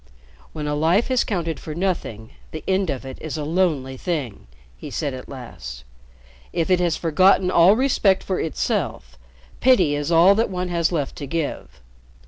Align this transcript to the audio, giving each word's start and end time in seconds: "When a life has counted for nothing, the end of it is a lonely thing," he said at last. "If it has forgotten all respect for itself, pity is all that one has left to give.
"When 0.51 0.65
a 0.65 0.73
life 0.73 1.09
has 1.09 1.23
counted 1.23 1.59
for 1.59 1.75
nothing, 1.75 2.31
the 2.49 2.63
end 2.67 2.89
of 2.89 3.05
it 3.05 3.19
is 3.21 3.37
a 3.37 3.43
lonely 3.43 3.97
thing," 3.97 4.47
he 4.75 4.89
said 4.89 5.13
at 5.13 5.29
last. 5.29 5.83
"If 6.51 6.71
it 6.71 6.79
has 6.79 6.97
forgotten 6.97 7.51
all 7.51 7.75
respect 7.75 8.23
for 8.23 8.39
itself, 8.39 9.15
pity 9.59 9.93
is 9.93 10.11
all 10.11 10.33
that 10.33 10.49
one 10.49 10.69
has 10.69 10.91
left 10.91 11.17
to 11.17 11.27
give. 11.27 11.81